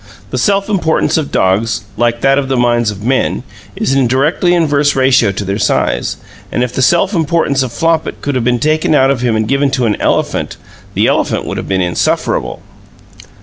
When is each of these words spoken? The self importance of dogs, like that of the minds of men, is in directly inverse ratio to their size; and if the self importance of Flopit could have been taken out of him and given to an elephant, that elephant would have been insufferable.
The 0.31 0.39
self 0.39 0.67
importance 0.67 1.15
of 1.15 1.31
dogs, 1.31 1.81
like 1.95 2.21
that 2.21 2.39
of 2.39 2.47
the 2.47 2.57
minds 2.57 2.89
of 2.89 3.03
men, 3.03 3.43
is 3.75 3.93
in 3.93 4.07
directly 4.07 4.55
inverse 4.55 4.95
ratio 4.95 5.31
to 5.33 5.45
their 5.45 5.59
size; 5.59 6.17
and 6.51 6.63
if 6.63 6.73
the 6.73 6.81
self 6.81 7.13
importance 7.13 7.61
of 7.61 7.71
Flopit 7.71 8.19
could 8.19 8.33
have 8.33 8.43
been 8.43 8.57
taken 8.57 8.95
out 8.95 9.11
of 9.11 9.21
him 9.21 9.35
and 9.35 9.47
given 9.47 9.69
to 9.69 9.85
an 9.85 10.01
elephant, 10.01 10.57
that 10.95 11.05
elephant 11.05 11.45
would 11.45 11.57
have 11.57 11.67
been 11.67 11.81
insufferable. 11.81 12.63